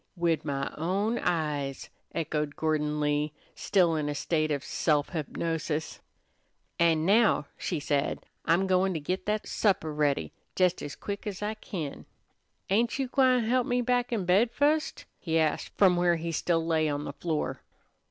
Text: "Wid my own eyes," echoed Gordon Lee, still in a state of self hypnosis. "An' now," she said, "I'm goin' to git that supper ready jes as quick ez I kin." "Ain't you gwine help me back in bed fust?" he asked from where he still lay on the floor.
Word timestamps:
"Wid 0.15 0.43
my 0.43 0.73
own 0.79 1.19
eyes," 1.19 1.91
echoed 2.11 2.55
Gordon 2.55 2.99
Lee, 2.99 3.33
still 3.53 3.95
in 3.95 4.09
a 4.09 4.15
state 4.15 4.49
of 4.49 4.63
self 4.63 5.09
hypnosis. 5.09 5.99
"An' 6.79 7.05
now," 7.05 7.45
she 7.55 7.79
said, 7.79 8.25
"I'm 8.43 8.65
goin' 8.65 8.95
to 8.95 8.99
git 8.99 9.27
that 9.27 9.45
supper 9.47 9.93
ready 9.93 10.33
jes 10.57 10.81
as 10.81 10.95
quick 10.95 11.27
ez 11.27 11.43
I 11.43 11.53
kin." 11.53 12.07
"Ain't 12.71 12.97
you 12.97 13.09
gwine 13.09 13.43
help 13.43 13.67
me 13.67 13.81
back 13.83 14.11
in 14.11 14.25
bed 14.25 14.49
fust?" 14.49 15.05
he 15.19 15.37
asked 15.37 15.69
from 15.77 15.95
where 15.95 16.15
he 16.15 16.31
still 16.31 16.65
lay 16.65 16.89
on 16.89 17.03
the 17.03 17.13
floor. 17.13 17.61